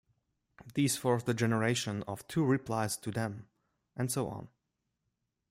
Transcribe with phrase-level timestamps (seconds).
[0.73, 3.45] Those forced the generation of two replies to them,
[3.95, 4.47] and so on.